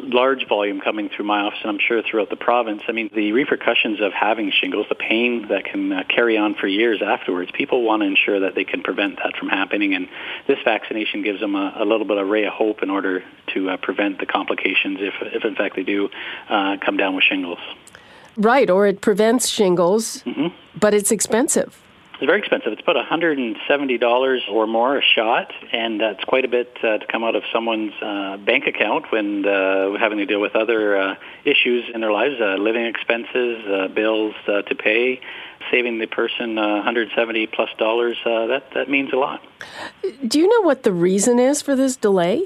large 0.06 0.46
volume 0.48 0.80
coming 0.80 1.08
through 1.08 1.25
my 1.25 1.40
office, 1.40 1.58
and 1.62 1.70
I'm 1.70 1.78
sure 1.78 2.02
throughout 2.02 2.30
the 2.30 2.36
province. 2.36 2.82
I 2.88 2.92
mean, 2.92 3.10
the 3.14 3.32
repercussions 3.32 4.00
of 4.00 4.12
having 4.12 4.50
shingles, 4.50 4.86
the 4.88 4.94
pain 4.94 5.48
that 5.48 5.64
can 5.64 5.92
uh, 5.92 6.04
carry 6.08 6.36
on 6.36 6.54
for 6.54 6.66
years 6.66 7.02
afterwards. 7.02 7.50
People 7.52 7.82
want 7.82 8.02
to 8.02 8.06
ensure 8.06 8.40
that 8.40 8.54
they 8.54 8.64
can 8.64 8.82
prevent 8.82 9.16
that 9.16 9.36
from 9.36 9.48
happening, 9.48 9.94
and 9.94 10.08
this 10.46 10.58
vaccination 10.64 11.22
gives 11.22 11.40
them 11.40 11.54
a, 11.54 11.75
a 11.76 11.84
little 11.84 12.06
bit 12.06 12.18
of 12.18 12.28
ray 12.28 12.44
of 12.44 12.52
hope 12.52 12.82
in 12.82 12.90
order 12.90 13.25
to 13.54 13.70
uh, 13.70 13.76
prevent 13.76 14.18
the 14.18 14.26
complications 14.26 14.98
if, 15.00 15.14
if 15.20 15.44
in 15.44 15.54
fact 15.54 15.76
they 15.76 15.82
do 15.82 16.08
uh, 16.48 16.76
come 16.84 16.96
down 16.96 17.14
with 17.14 17.25
shingles. 17.25 17.58
Right, 18.36 18.68
or 18.68 18.86
it 18.86 19.00
prevents 19.00 19.48
shingles, 19.48 20.22
mm-hmm. 20.22 20.48
but 20.78 20.92
it's 20.92 21.10
expensive. 21.10 21.80
It's 22.16 22.25
very 22.25 22.38
expensive. 22.38 22.73
It's 22.73 22.80
about 22.80 22.96
$170 22.96 24.50
or 24.50 24.66
more 24.66 24.96
a 24.96 25.02
shot, 25.02 25.52
and 25.70 26.00
that's 26.00 26.25
quite 26.25 26.46
a 26.46 26.49
bit 26.49 26.75
uh, 26.82 26.96
to 26.96 27.06
come 27.06 27.23
out 27.23 27.37
of 27.37 27.42
someone's 27.52 27.92
uh, 28.00 28.38
bank 28.38 28.66
account 28.66 29.12
when 29.12 29.44
uh, 29.46 29.99
having 29.99 30.16
to 30.16 30.25
deal 30.25 30.40
with 30.40 30.56
other 30.56 30.96
uh, 30.96 31.14
issues 31.44 31.85
in 31.92 32.00
their 32.00 32.12
lives, 32.12 32.37
uh, 32.40 32.54
living 32.54 32.87
expenses, 32.87 33.62
uh, 33.66 33.88
bills 33.88 34.35
uh, 34.49 34.62
to 34.62 34.75
pay. 34.75 35.20
Saving 35.70 35.99
the 35.99 36.06
person 36.06 36.56
uh, 36.56 36.76
170 36.76 37.49
plus 37.49 37.68
dollars, 37.76 38.16
uh, 38.25 38.46
that 38.46 38.70
that 38.75 38.88
means 38.88 39.12
a 39.12 39.16
lot. 39.16 39.42
Do 40.26 40.38
you 40.38 40.49
know 40.49 40.64
what 40.64 40.85
the 40.85 40.92
reason 40.92 41.38
is 41.38 41.61
for 41.61 41.75
this 41.75 41.96
delay? 41.96 42.44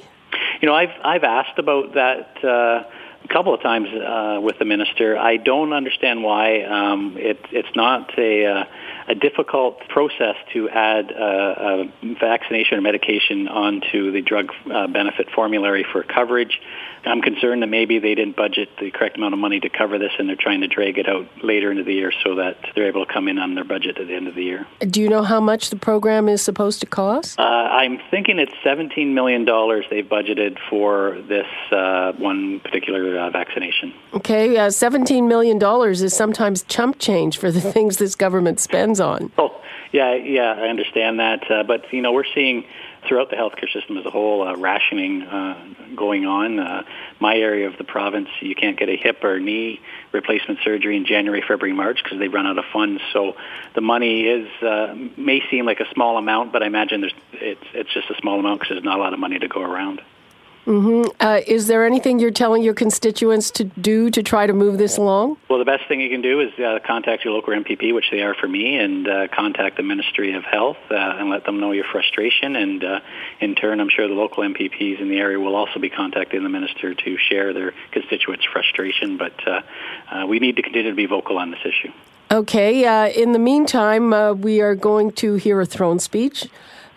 You 0.61 0.67
know, 0.67 0.75
I've 0.75 0.95
I've 1.05 1.25
asked 1.25 1.59
about 1.59 1.95
that. 1.95 2.43
Uh, 2.43 2.85
couple 3.31 3.55
of 3.55 3.63
times 3.63 3.89
uh, 3.89 4.41
with 4.43 4.59
the 4.59 4.65
minister. 4.65 5.17
I 5.17 5.37
don't 5.37 5.73
understand 5.73 6.23
why 6.23 6.63
um, 6.63 7.17
it, 7.17 7.39
it's 7.53 7.75
not 7.75 8.19
a, 8.19 8.47
uh, 8.47 8.65
a 9.09 9.15
difficult 9.15 9.79
process 9.89 10.37
to 10.53 10.69
add 10.69 11.13
uh, 11.13 11.85
a 12.03 12.15
vaccination 12.21 12.79
or 12.79 12.81
medication 12.81 13.49
onto 13.49 14.11
the 14.11 14.21
drug 14.21 14.51
uh, 14.71 14.89
benefit 14.89 15.31
formulary 15.31 15.87
for 15.91 16.03
coverage. 16.03 16.61
I'm 17.05 17.23
concerned 17.23 17.63
that 17.63 17.69
maybe 17.69 17.99
they 17.99 18.15
didn't 18.15 18.37
budget 18.37 18.69
the 18.79 18.91
correct 18.91 19.17
amount 19.17 19.33
of 19.33 19.41
money 19.41 19.61
to 19.61 19.71
cover 19.71 19.99
this 19.99 20.13
and 20.19 20.29
they're 20.29 20.37
trying 20.37 20.61
to 20.61 20.69
drag 20.69 20.99
it 20.99 21.09
out 21.09 21.27
later 21.43 21.71
into 21.71 21.83
the 21.83 21.95
year 21.95 22.13
so 22.23 22.35
that 22.35 22.59
they're 22.75 22.89
able 22.89 23.07
to 23.07 23.13
come 23.13 23.29
in 23.29 23.39
on 23.39 23.55
their 23.55 23.65
budget 23.65 23.99
at 23.99 24.07
the 24.07 24.15
end 24.15 24.29
of 24.29 24.35
the 24.35 24.43
year. 24.43 24.67
Do 24.81 25.01
you 25.01 25.09
know 25.09 25.23
how 25.23 25.41
much 25.41 25.71
the 25.71 25.77
program 25.77 26.29
is 26.29 26.43
supposed 26.43 26.81
to 26.81 26.87
cost? 26.87 27.39
Uh, 27.39 27.43
I'm 27.43 27.99
thinking 28.11 28.39
it's 28.39 28.53
$17 28.65 29.15
million 29.15 29.45
they've 29.91 30.05
budgeted 30.05 30.59
for 30.69 31.21
this 31.27 31.47
uh, 31.73 32.13
one 32.13 32.61
particular 32.61 33.19
uh, 33.21 33.31
vaccination. 33.31 33.93
Okay, 34.15 34.57
uh, 34.57 34.69
$17 34.69 35.29
million 35.29 35.63
is 35.91 36.15
sometimes 36.15 36.63
chump 36.63 36.99
change 36.99 37.39
for 37.39 37.51
the 37.51 37.61
things 37.73 37.99
this 37.99 38.15
government 38.15 38.61
spends 38.61 39.01
on. 39.01 39.31
Oh, 39.39 39.61
yeah, 39.93 40.15
yeah, 40.15 40.55
I 40.57 40.69
understand 40.69 41.21
that. 41.21 41.51
Uh, 41.51 41.63
but, 41.65 41.93
you 41.93 42.01
know, 42.01 42.13
we're 42.13 42.25
seeing 42.35 42.65
throughout 43.09 43.31
the 43.31 43.37
healthcare 43.37 43.71
system 43.73 43.97
as 43.97 44.05
a 44.05 44.11
whole, 44.11 44.47
uh, 44.47 44.57
rationing 44.57 45.23
uh, 45.23 45.75
going 45.97 46.27
on. 46.27 46.59
Uh, 46.59 46.83
my 47.19 47.37
area 47.37 47.67
of 47.67 47.77
the 47.79 47.85
province, 47.85 48.29
you 48.41 48.55
can't 48.55 48.79
get 48.79 48.89
a 48.89 48.97
hip 48.97 49.25
or 49.25 49.41
knee 49.41 49.81
replacement 50.13 50.61
surgery 50.63 50.97
in 50.97 51.07
January, 51.07 51.43
February, 51.47 51.73
March 51.75 52.01
because 52.03 52.19
they 52.19 52.29
run 52.29 52.47
out 52.47 52.59
of 52.59 52.65
funds. 52.73 53.03
So 53.13 53.37
the 53.75 53.81
money 53.81 54.23
is 54.23 54.49
uh, 54.63 54.95
may 55.17 55.43
seem 55.51 55.67
like 55.67 55.81
a 55.81 55.91
small 55.93 56.19
amount, 56.19 56.53
but 56.53 56.63
I 56.63 56.67
imagine 56.67 57.01
there's 57.01 57.15
it's 57.33 57.65
it's 57.73 57.93
just 57.93 58.11
a 58.11 58.15
small 58.21 58.39
amount 58.39 58.61
because 58.61 58.75
there's 58.75 58.85
not 58.85 58.99
a 58.99 59.03
lot 59.03 59.13
of 59.13 59.19
money 59.19 59.39
to 59.39 59.49
go 59.49 59.63
around. 59.63 60.03
Mm-hmm. 60.67 61.11
Uh, 61.19 61.41
is 61.47 61.67
there 61.69 61.87
anything 61.87 62.19
you're 62.19 62.31
telling 62.31 62.63
your 62.63 62.75
constituents 62.75 63.51
to 63.53 63.65
do 63.65 64.11
to 64.11 64.23
try 64.23 64.47
to 64.47 64.53
move 64.53 64.79
this 64.79 64.99
along? 64.99 65.39
Well, 65.49 65.59
the 65.59 65.65
best 65.65 65.89
thing 65.89 66.01
you 66.01 66.11
can 66.11 66.21
do 66.21 66.41
is 66.41 66.53
uh, 66.59 66.81
contact 66.87 67.25
your 67.25 67.33
local 67.33 67.55
MPP, 67.55 67.95
which 67.95 68.11
they 68.11 68.21
are 68.21 68.35
for 68.35 68.47
me, 68.47 68.77
and 68.77 69.09
uh, 69.09 69.29
contact 69.29 69.79
the 69.79 69.83
Ministry 69.83 70.35
of 70.35 70.45
Health 70.45 70.77
uh, 70.91 70.95
and 70.95 71.31
let 71.31 71.45
them 71.45 71.61
know 71.61 71.73
your 71.73 71.87
frustration. 71.91 72.57
And 72.57 72.85
uh, 72.85 73.01
in 73.41 73.55
turn, 73.55 73.81
I'm 73.81 73.89
sure 73.89 74.07
the 74.07 74.15
local 74.15 74.45
MPPs 74.45 75.01
in 75.01 75.09
the 75.09 75.19
area 75.19 75.41
will 75.41 75.57
also 75.57 75.81
be 75.81 75.89
contacting 75.89 76.43
the 76.43 76.51
minister 76.51 76.95
to 76.95 77.17
share 77.17 77.55
their 77.55 77.73
constituents' 77.93 78.45
frustration. 78.45 79.17
But 79.17 79.35
uh, 79.49 80.27
we 80.27 80.41
need 80.41 80.57
to 80.57 80.63
continue 80.63 80.91
to 80.91 80.97
be 80.97 81.07
vocal 81.07 81.39
on 81.39 81.51
this 81.51 81.61
issue. 81.65 81.93
Okay. 82.31 83.11
in 83.13 83.33
the 83.33 83.41
meantime, 83.41 84.41
we 84.41 84.61
are 84.61 84.77
going 84.77 85.11
to 85.13 85.35
hear 85.35 85.61
a 85.61 85.67
throne 85.67 85.99
speech 85.99 86.47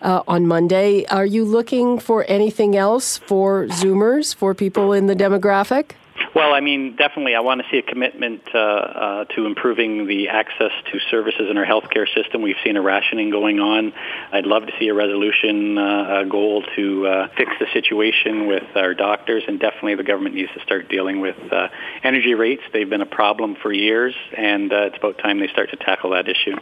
uh, 0.04 0.22
on 0.28 0.46
Monday. 0.46 1.04
Are 1.06 1.26
you 1.26 1.44
looking 1.44 1.98
for 1.98 2.24
anything 2.28 2.76
else 2.76 3.18
for 3.18 3.66
Zoomers, 3.66 4.34
for 4.34 4.54
people 4.54 4.92
in 4.92 5.06
the 5.06 5.16
demographic? 5.16 5.92
Well, 6.34 6.52
I 6.52 6.60
mean, 6.60 6.96
definitely, 6.96 7.36
I 7.36 7.40
want 7.40 7.62
to 7.62 7.66
see 7.70 7.78
a 7.78 7.82
commitment 7.82 8.42
uh, 8.52 8.58
uh, 8.58 9.24
to 9.36 9.46
improving 9.46 10.08
the 10.08 10.28
access 10.28 10.72
to 10.90 10.98
services 11.08 11.48
in 11.48 11.56
our 11.56 11.64
healthcare 11.64 12.12
system. 12.12 12.42
We've 12.42 12.56
seen 12.64 12.76
a 12.76 12.82
rationing 12.82 13.30
going 13.30 13.60
on. 13.60 13.92
I'd 14.32 14.44
love 14.44 14.66
to 14.66 14.72
see 14.80 14.88
a 14.88 14.94
resolution, 14.94 15.78
uh, 15.78 16.22
a 16.22 16.26
goal 16.26 16.64
to 16.74 17.06
uh, 17.06 17.28
fix 17.36 17.52
the 17.60 17.66
situation 17.72 18.48
with 18.48 18.64
our 18.74 18.94
doctors, 18.94 19.44
and 19.46 19.60
definitely 19.60 19.94
the 19.94 20.02
government 20.02 20.34
needs 20.34 20.52
to 20.54 20.60
start 20.60 20.88
dealing 20.88 21.20
with 21.20 21.36
uh, 21.52 21.68
energy 22.02 22.34
rates. 22.34 22.62
They've 22.72 22.90
been 22.90 23.02
a 23.02 23.06
problem 23.06 23.54
for 23.62 23.72
years, 23.72 24.14
and 24.36 24.72
uh, 24.72 24.86
it's 24.86 24.96
about 24.96 25.18
time 25.18 25.38
they 25.38 25.48
start 25.48 25.70
to 25.70 25.76
tackle 25.76 26.10
that 26.10 26.28
issue. 26.28 26.56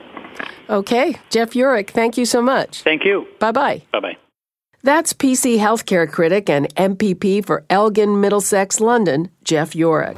Okay, 0.69 1.17
Jeff 1.31 1.52
Yurek, 1.52 1.91
thank 1.91 2.19
you 2.19 2.26
so 2.26 2.43
much. 2.43 2.83
Thank 2.83 3.07
you. 3.07 3.26
Bye 3.38 3.52
bye. 3.52 3.83
Bye 3.91 4.00
bye. 4.00 4.17
That's 4.85 5.12
PC 5.12 5.59
healthcare 5.59 6.11
critic 6.11 6.51
and 6.51 6.75
MPP 6.75 7.45
for 7.45 7.65
Elgin, 7.71 8.21
Middlesex, 8.21 8.81
London, 8.81 9.31
Jeff 9.45 9.75
Yurek. 9.75 10.17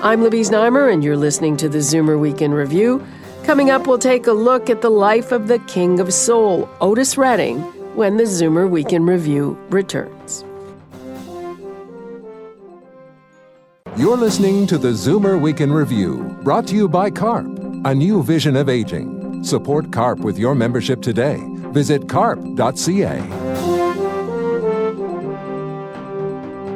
I'm 0.00 0.22
Libby 0.22 0.42
Znaimer, 0.42 0.92
and 0.92 1.02
you're 1.02 1.16
listening 1.16 1.56
to 1.56 1.68
the 1.68 1.78
Zoomer 1.78 2.16
Week 2.16 2.40
in 2.40 2.54
Review. 2.54 3.04
Coming 3.42 3.70
up, 3.70 3.88
we'll 3.88 3.98
take 3.98 4.28
a 4.28 4.32
look 4.32 4.70
at 4.70 4.80
the 4.80 4.90
life 4.90 5.32
of 5.32 5.48
the 5.48 5.58
King 5.60 5.98
of 5.98 6.14
Soul, 6.14 6.68
Otis 6.80 7.18
Redding, 7.18 7.58
when 7.96 8.16
the 8.16 8.22
Zoomer 8.22 8.70
Week 8.70 8.92
in 8.92 9.04
Review 9.06 9.58
returns. 9.70 10.44
You're 13.96 14.16
listening 14.16 14.68
to 14.68 14.78
the 14.78 14.90
Zoomer 14.90 15.40
Week 15.40 15.60
in 15.60 15.72
Review, 15.72 16.38
brought 16.44 16.68
to 16.68 16.76
you 16.76 16.88
by 16.88 17.10
CARP, 17.10 17.46
a 17.84 17.92
new 17.92 18.22
vision 18.22 18.54
of 18.54 18.68
aging. 18.68 19.42
Support 19.42 19.90
CARP 19.90 20.20
with 20.20 20.38
your 20.38 20.54
membership 20.54 21.02
today. 21.02 21.40
Visit 21.72 22.08
carp.ca. 22.08 23.35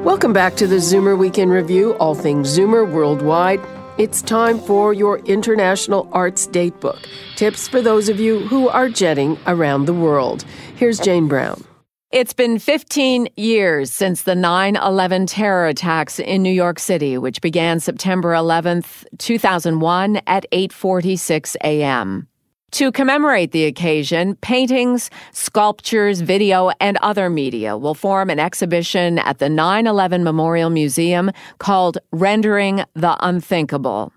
Welcome 0.04 0.33
back 0.33 0.57
to 0.57 0.66
the 0.66 0.76
Zoomer 0.76 1.16
Week 1.16 1.37
in 1.37 1.50
Review, 1.50 1.92
all 1.97 2.14
things 2.14 2.57
Zoomer 2.57 2.90
worldwide. 2.90 3.61
It's 3.99 4.23
time 4.23 4.59
for 4.59 4.95
your 4.95 5.19
International 5.26 6.09
Arts 6.12 6.47
Datebook. 6.47 7.07
Tips 7.37 7.69
for 7.69 7.83
those 7.83 8.09
of 8.09 8.19
you 8.19 8.40
who 8.40 8.71
are 8.71 8.88
jetting 8.88 9.38
around 9.47 9.85
the 9.85 9.92
world. 9.92 10.42
Here's 10.75 10.99
Jane 11.00 11.28
Brown. 11.28 11.62
It's 12.11 12.33
been 12.33 12.59
15 12.59 13.28
years 13.37 13.92
since 13.92 14.23
the 14.23 14.35
9 14.35 14.76
11 14.76 15.26
terror 15.26 15.66
attacks 15.66 16.19
in 16.19 16.42
New 16.42 16.50
York 16.50 16.78
City, 16.78 17.19
which 17.19 17.42
began 17.42 17.78
September 17.78 18.33
11th, 18.33 19.04
2001 19.19 20.23
at 20.26 20.47
8:46 20.50 21.57
a.m. 21.62 22.26
To 22.73 22.93
commemorate 22.93 23.50
the 23.50 23.65
occasion, 23.65 24.37
paintings, 24.37 25.11
sculptures, 25.33 26.21
video, 26.21 26.71
and 26.81 26.97
other 27.03 27.29
media 27.29 27.77
will 27.77 27.95
form 27.95 28.31
an 28.31 28.39
exhibition 28.39 29.19
at 29.19 29.39
the 29.39 29.49
9 29.49 29.87
11 29.89 30.23
Memorial 30.23 30.71
Museum 30.71 31.33
called 31.59 31.99
Rendering 32.12 32.85
the 32.95 33.17
Unthinkable. 33.21 34.12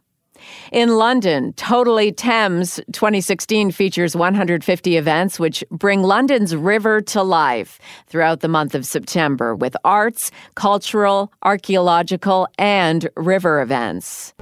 In 0.72 0.98
London, 0.98 1.54
Totally 1.54 2.12
Thames 2.12 2.80
2016 2.92 3.72
features 3.72 4.16
150 4.16 4.98
events 4.98 5.40
which 5.40 5.64
bring 5.72 6.04
London's 6.04 6.56
river 6.56 7.02
to 7.02 7.24
life 7.24 7.80
throughout 8.08 8.42
the 8.42 8.48
month 8.48 8.76
of 8.76 8.86
September 8.86 9.56
with 9.56 9.76
arts, 9.84 10.32
cultural, 10.56 11.32
archaeological, 11.44 12.48
and 12.60 13.10
river 13.16 13.62
events. 13.62 14.34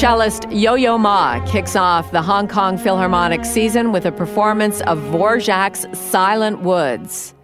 Cellist 0.00 0.50
Yo 0.50 0.76
Yo 0.76 0.96
Ma 0.96 1.44
kicks 1.44 1.76
off 1.76 2.10
the 2.10 2.22
Hong 2.22 2.48
Kong 2.48 2.78
Philharmonic 2.78 3.44
season 3.44 3.92
with 3.92 4.06
a 4.06 4.10
performance 4.10 4.80
of 4.82 4.98
Dvorak's 4.98 5.86
Silent 5.92 6.62
Woods. 6.62 7.34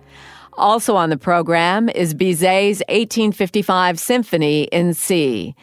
Also 0.55 0.97
on 0.97 1.11
the 1.11 1.19
program 1.19 1.91
is 1.91 2.15
Bizet's 2.15 2.81
1855 2.89 4.01
Symphony 4.01 4.63
in 4.73 4.95
C. 4.95 5.55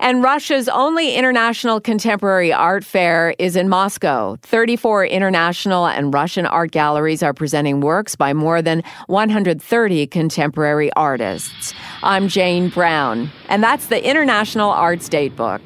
And 0.00 0.24
Russia's 0.24 0.68
only 0.68 1.14
international 1.14 1.80
contemporary 1.80 2.52
art 2.52 2.84
fair 2.84 3.32
is 3.38 3.54
in 3.54 3.68
Moscow. 3.68 4.34
34 4.42 5.06
international 5.06 5.86
and 5.86 6.12
Russian 6.12 6.46
art 6.46 6.72
galleries 6.72 7.22
are 7.22 7.32
presenting 7.32 7.80
works 7.80 8.16
by 8.16 8.32
more 8.32 8.60
than 8.60 8.82
130 9.06 10.06
contemporary 10.08 10.92
artists. 10.94 11.72
I'm 12.02 12.26
Jane 12.26 12.70
Brown, 12.70 13.30
and 13.48 13.62
that's 13.62 13.86
the 13.86 14.04
International 14.04 14.70
Arts 14.70 15.08
Datebook. 15.08 15.60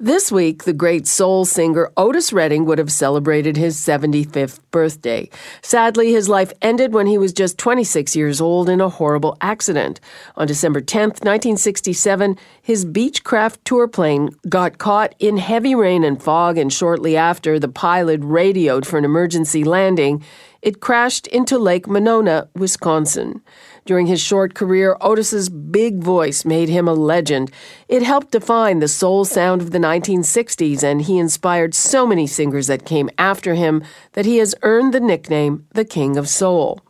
This 0.00 0.32
week, 0.32 0.64
the 0.64 0.72
great 0.72 1.06
soul 1.06 1.44
singer 1.44 1.88
Otis 1.96 2.32
Redding 2.32 2.64
would 2.64 2.78
have 2.78 2.90
celebrated 2.90 3.56
his 3.56 3.76
75th 3.76 4.58
birthday. 4.72 5.30
Sadly, 5.62 6.10
his 6.10 6.28
life 6.28 6.52
ended 6.60 6.92
when 6.92 7.06
he 7.06 7.16
was 7.16 7.32
just 7.32 7.58
26 7.58 8.16
years 8.16 8.40
old 8.40 8.68
in 8.68 8.80
a 8.80 8.88
horrible 8.88 9.36
accident. 9.40 10.00
On 10.34 10.48
December 10.48 10.80
10, 10.80 11.10
1967, 11.10 12.36
his 12.60 12.84
Beechcraft 12.84 13.58
tour 13.64 13.86
plane 13.86 14.30
got 14.48 14.78
caught 14.78 15.14
in 15.20 15.36
heavy 15.36 15.76
rain 15.76 16.02
and 16.02 16.20
fog, 16.20 16.58
and 16.58 16.72
shortly 16.72 17.16
after, 17.16 17.60
the 17.60 17.68
pilot 17.68 18.18
radioed 18.24 18.84
for 18.84 18.98
an 18.98 19.04
emergency 19.04 19.62
landing. 19.62 20.24
It 20.60 20.80
crashed 20.80 21.28
into 21.28 21.56
Lake 21.56 21.86
Monona, 21.86 22.48
Wisconsin. 22.56 23.42
During 23.86 24.06
his 24.06 24.20
short 24.20 24.54
career, 24.54 24.96
Otis's 25.02 25.50
big 25.50 26.02
voice 26.02 26.46
made 26.46 26.70
him 26.70 26.88
a 26.88 26.94
legend. 26.94 27.50
It 27.86 28.02
helped 28.02 28.30
define 28.30 28.78
the 28.78 28.88
soul 28.88 29.26
sound 29.26 29.60
of 29.60 29.72
the 29.72 29.78
1960s, 29.78 30.82
and 30.82 31.02
he 31.02 31.18
inspired 31.18 31.74
so 31.74 32.06
many 32.06 32.26
singers 32.26 32.66
that 32.68 32.86
came 32.86 33.10
after 33.18 33.54
him 33.54 33.82
that 34.12 34.24
he 34.24 34.38
has 34.38 34.54
earned 34.62 34.94
the 34.94 35.00
nickname 35.00 35.66
the 35.72 35.84
King 35.84 36.16
of 36.16 36.30
Soul. 36.30 36.80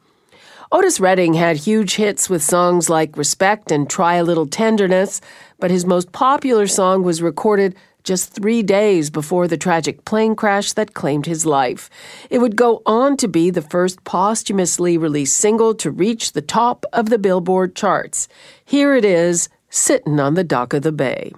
Otis 0.70 1.00
Redding 1.00 1.34
had 1.34 1.56
huge 1.56 1.96
hits 1.96 2.30
with 2.30 2.42
songs 2.42 2.88
like 2.88 3.16
Respect 3.16 3.72
and 3.72 3.90
Try 3.90 4.14
a 4.14 4.24
Little 4.24 4.46
Tenderness, 4.46 5.20
but 5.58 5.72
his 5.72 5.84
most 5.84 6.12
popular 6.12 6.68
song 6.68 7.02
was 7.02 7.22
recorded 7.22 7.74
just 8.04 8.32
three 8.32 8.62
days 8.62 9.10
before 9.10 9.48
the 9.48 9.56
tragic 9.56 10.04
plane 10.04 10.36
crash 10.36 10.72
that 10.74 10.94
claimed 10.94 11.26
his 11.26 11.44
life. 11.44 11.90
It 12.30 12.38
would 12.38 12.54
go 12.54 12.82
on 12.86 13.16
to 13.16 13.28
be 13.28 13.50
the 13.50 13.62
first 13.62 14.04
posthumously 14.04 14.96
released 14.96 15.36
single 15.36 15.74
to 15.76 15.90
reach 15.90 16.32
the 16.32 16.42
top 16.42 16.84
of 16.92 17.08
the 17.08 17.18
Billboard 17.18 17.74
charts. 17.74 18.28
Here 18.64 18.94
it 18.94 19.04
is, 19.04 19.48
sitting 19.70 20.20
on 20.20 20.34
the 20.34 20.44
dock 20.44 20.72
of 20.74 20.82
the 20.82 20.92
bay. 20.92 21.32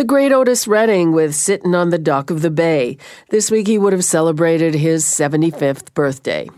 The 0.00 0.04
great 0.04 0.32
Otis 0.32 0.66
Redding 0.66 1.12
with 1.12 1.34
Sittin' 1.34 1.74
on 1.74 1.90
the 1.90 1.98
Dock 1.98 2.30
of 2.30 2.40
the 2.40 2.50
Bay. 2.50 2.96
This 3.28 3.50
week 3.50 3.66
he 3.66 3.76
would 3.76 3.92
have 3.92 4.02
celebrated 4.02 4.72
his 4.72 5.04
75th 5.04 5.92
birthday. 5.92 6.48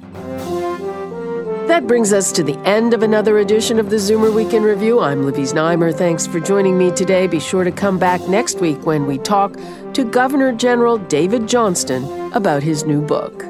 That 1.72 1.87
brings 1.87 2.12
us 2.12 2.32
to 2.32 2.42
the 2.42 2.58
end 2.68 2.92
of 2.92 3.02
another 3.02 3.38
edition 3.38 3.78
of 3.78 3.88
the 3.88 3.96
Zoomer 3.96 4.30
Week 4.30 4.52
in 4.52 4.62
Review. 4.62 5.00
I'm 5.00 5.24
Libby 5.24 5.44
Znaimer. 5.44 5.96
Thanks 5.96 6.26
for 6.26 6.38
joining 6.38 6.76
me 6.76 6.90
today. 6.90 7.26
Be 7.26 7.40
sure 7.40 7.64
to 7.64 7.72
come 7.72 7.98
back 7.98 8.20
next 8.28 8.61
week 8.61 8.85
when 8.85 9.06
we 9.06 9.16
talk 9.16 9.56
to 9.94 10.04
Governor 10.04 10.52
General 10.52 10.98
David 10.98 11.48
Johnston 11.48 12.04
about 12.35 12.62
his 12.62 12.85
new 12.85 13.00
book. 13.00 13.46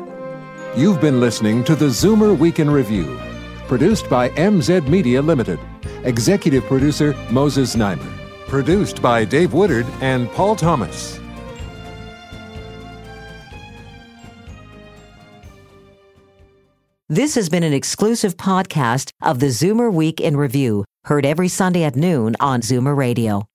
You've 0.77 1.01
been 1.01 1.19
listening 1.19 1.65
to 1.65 1.75
the 1.75 1.87
Zoomer 1.87 2.39
Week 2.39 2.61
in 2.61 2.71
Review, 2.71 3.19
produced 3.67 4.09
by 4.09 4.29
MZ 4.29 4.87
Media 4.87 5.21
Limited. 5.21 5.59
Executive 6.05 6.63
producer 6.67 7.17
Moses 7.33 7.75
Znaimer. 7.75 8.09
Produced 8.47 9.03
by 9.03 9.25
Dave 9.25 9.53
Woodard 9.53 9.87
and 10.01 10.31
Paul 10.31 10.55
Thomas. 10.55 11.19
This 17.13 17.35
has 17.35 17.51
been 17.51 17.63
an 17.63 17.75
exclusive 17.75 18.39
podcast 18.39 19.11
of 19.21 19.39
the 19.39 19.49
Zoomer 19.49 19.93
Week 19.93 20.19
in 20.19 20.35
Review, 20.35 20.87
heard 21.05 21.27
every 21.27 21.47
Sunday 21.47 21.85
at 21.85 21.95
noon 21.95 22.37
on 22.41 22.63
Zoomer 22.63 22.97
Radio. 22.97 23.47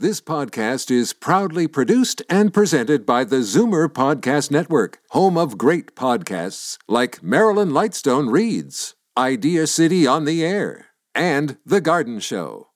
This 0.00 0.20
podcast 0.20 0.90
is 0.90 1.12
proudly 1.12 1.68
produced 1.68 2.22
and 2.28 2.52
presented 2.52 3.06
by 3.06 3.22
the 3.22 3.36
Zoomer 3.36 3.86
Podcast 3.86 4.50
Network, 4.50 4.98
home 5.10 5.38
of 5.38 5.56
great 5.56 5.94
podcasts 5.94 6.76
like 6.88 7.22
Marilyn 7.22 7.70
Lightstone 7.70 8.32
Reads, 8.32 8.96
Idea 9.16 9.68
City 9.68 10.04
on 10.04 10.24
the 10.24 10.44
Air, 10.44 10.86
and 11.14 11.56
The 11.64 11.80
Garden 11.80 12.18
Show. 12.18 12.70